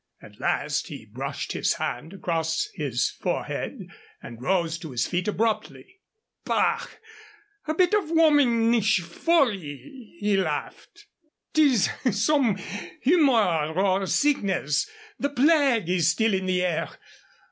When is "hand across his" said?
1.75-3.07